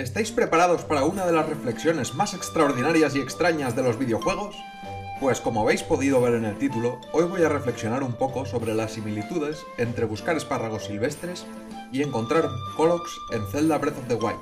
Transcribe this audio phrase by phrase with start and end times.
[0.00, 4.56] ¿Estáis preparados para una de las reflexiones más extraordinarias y extrañas de los videojuegos?
[5.20, 8.74] Pues como habéis podido ver en el título, hoy voy a reflexionar un poco sobre
[8.74, 11.44] las similitudes entre buscar espárragos silvestres
[11.92, 14.40] y encontrar Colox en Zelda Breath of the Wild,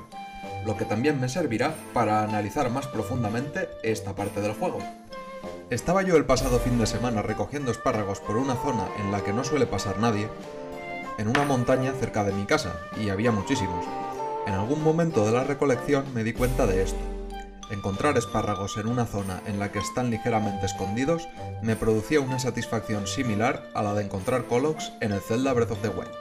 [0.65, 4.79] lo que también me servirá para analizar más profundamente esta parte del juego.
[5.69, 9.33] Estaba yo el pasado fin de semana recogiendo espárragos por una zona en la que
[9.33, 10.29] no suele pasar nadie,
[11.17, 13.85] en una montaña cerca de mi casa, y había muchísimos.
[14.47, 16.99] En algún momento de la recolección me di cuenta de esto.
[17.71, 21.27] Encontrar espárragos en una zona en la que están ligeramente escondidos
[21.61, 25.81] me producía una satisfacción similar a la de encontrar Colox en el Zelda Breath of
[25.81, 26.11] the Wild.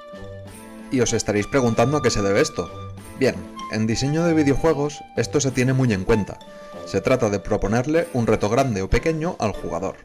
[0.91, 2.71] Y os estaréis preguntando a qué se debe esto.
[3.19, 3.35] Bien,
[3.73, 6.39] en diseño de videojuegos esto se tiene muy en cuenta.
[6.85, 9.97] Se trata de proponerle un reto grande o pequeño al jugador,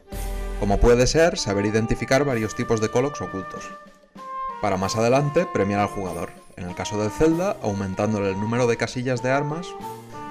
[0.60, 3.70] como puede ser saber identificar varios tipos de Colox ocultos.
[4.60, 8.76] Para más adelante premiar al jugador, en el caso del Zelda aumentándole el número de
[8.76, 9.66] casillas de armas,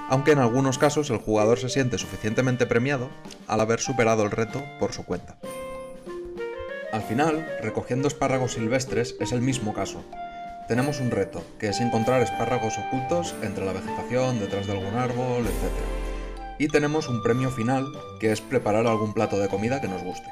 [0.09, 3.09] aunque en algunos casos el jugador se siente suficientemente premiado
[3.47, 5.37] al haber superado el reto por su cuenta.
[6.91, 10.03] Al final, recogiendo espárragos silvestres es el mismo caso.
[10.67, 15.41] Tenemos un reto, que es encontrar espárragos ocultos entre la vegetación, detrás de algún árbol,
[15.41, 15.73] etc.
[16.59, 17.87] Y tenemos un premio final,
[18.19, 20.29] que es preparar algún plato de comida que nos guste.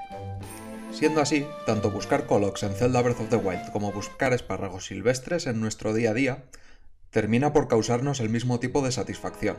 [1.02, 5.48] Siendo así, tanto buscar Colox en Zelda Breath of the Wild como buscar espárragos silvestres
[5.48, 6.44] en nuestro día a día
[7.10, 9.58] termina por causarnos el mismo tipo de satisfacción.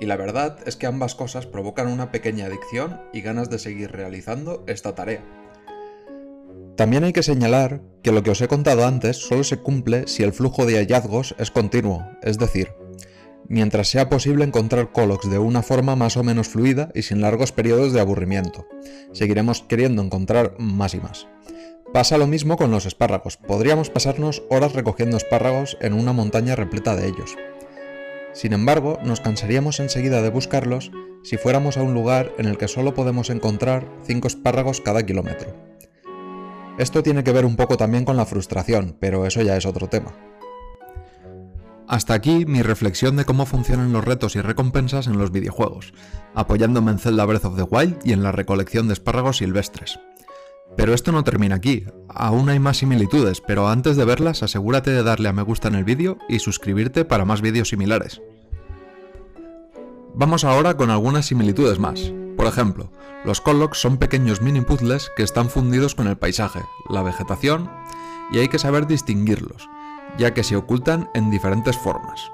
[0.00, 3.92] Y la verdad es que ambas cosas provocan una pequeña adicción y ganas de seguir
[3.92, 5.22] realizando esta tarea.
[6.76, 10.24] También hay que señalar que lo que os he contado antes solo se cumple si
[10.24, 12.72] el flujo de hallazgos es continuo, es decir,
[13.48, 17.52] mientras sea posible encontrar Colox de una forma más o menos fluida y sin largos
[17.52, 18.66] periodos de aburrimiento.
[19.12, 21.26] Seguiremos queriendo encontrar más y más.
[21.92, 23.36] Pasa lo mismo con los espárragos.
[23.36, 27.36] Podríamos pasarnos horas recogiendo espárragos en una montaña repleta de ellos.
[28.32, 30.90] Sin embargo, nos cansaríamos enseguida de buscarlos
[31.22, 35.54] si fuéramos a un lugar en el que solo podemos encontrar 5 espárragos cada kilómetro.
[36.78, 39.88] Esto tiene que ver un poco también con la frustración, pero eso ya es otro
[39.88, 40.35] tema.
[41.88, 45.94] Hasta aquí mi reflexión de cómo funcionan los retos y recompensas en los videojuegos,
[46.34, 50.00] apoyándome en Zelda Breath of the Wild y en la recolección de espárragos silvestres.
[50.76, 55.04] Pero esto no termina aquí, aún hay más similitudes, pero antes de verlas asegúrate de
[55.04, 58.20] darle a me gusta en el vídeo y suscribirte para más vídeos similares.
[60.14, 62.12] Vamos ahora con algunas similitudes más.
[62.36, 62.90] Por ejemplo,
[63.24, 66.60] los Collocs son pequeños mini puzzles que están fundidos con el paisaje,
[66.90, 67.70] la vegetación,
[68.32, 69.68] y hay que saber distinguirlos,
[70.18, 72.30] ya que se ocultan en diferentes formas.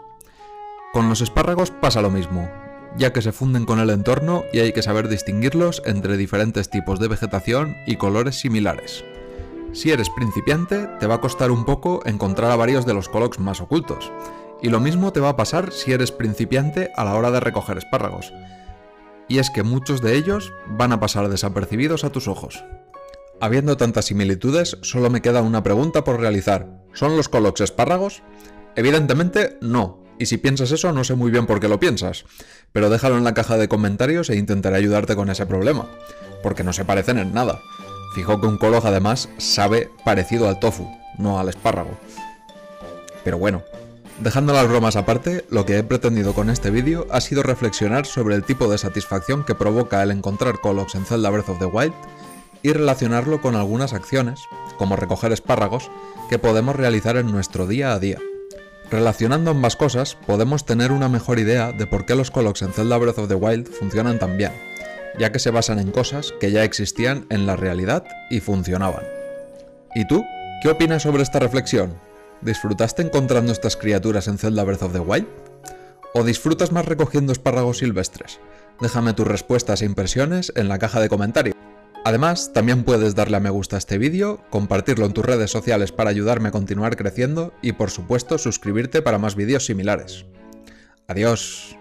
[0.93, 2.48] Con los espárragos pasa lo mismo,
[2.97, 7.00] ya que se funden con el entorno y hay que saber distinguirlos entre diferentes tipos
[7.00, 9.04] de vegetación y colores similares.
[9.72, 13.38] Si eres principiante, te va a costar un poco encontrar a varios de los colocs
[13.38, 14.12] más ocultos,
[14.60, 17.78] y lo mismo te va a pasar si eres principiante a la hora de recoger
[17.78, 18.32] espárragos.
[19.28, 22.62] Y es que muchos de ellos van a pasar desapercibidos a tus ojos.
[23.42, 26.69] Habiendo tantas similitudes, solo me queda una pregunta por realizar.
[26.92, 28.22] ¿Son los colocs espárragos?
[28.76, 32.25] Evidentemente no, y si piensas eso no sé muy bien por qué lo piensas,
[32.70, 35.88] pero déjalo en la caja de comentarios e intentaré ayudarte con ese problema,
[36.44, 37.58] porque no se parecen en nada.
[38.14, 40.88] Fijo que un colog además sabe parecido al tofu,
[41.19, 41.98] no al espárrago.
[43.25, 43.64] Pero bueno,
[44.20, 48.36] dejando las bromas aparte, lo que he pretendido con este vídeo ha sido reflexionar sobre
[48.36, 51.94] el tipo de satisfacción que provoca el encontrar colocs en Zelda Breath of the Wild
[52.62, 54.40] y relacionarlo con algunas acciones,
[54.78, 55.90] como recoger espárragos,
[56.28, 58.18] que podemos realizar en nuestro día a día.
[58.90, 62.98] Relacionando ambas cosas, podemos tener una mejor idea de por qué los Colocs en Zelda
[62.98, 64.52] Breath of the Wild funcionan tan bien,
[65.18, 69.04] ya que se basan en cosas que ya existían en la realidad y funcionaban.
[69.94, 70.24] ¿Y tú?
[70.62, 71.94] ¿Qué opinas sobre esta reflexión?
[72.42, 75.26] ¿Disfrutaste encontrando estas criaturas en Zelda Breath of the Wild?
[76.14, 78.40] ¿O disfrutas más recogiendo espárragos silvestres?
[78.80, 81.56] Déjame tus respuestas e impresiones en la caja de comentarios.
[82.04, 85.92] Además, también puedes darle a me gusta a este vídeo, compartirlo en tus redes sociales
[85.92, 90.26] para ayudarme a continuar creciendo y por supuesto suscribirte para más vídeos similares.
[91.06, 91.76] Adiós.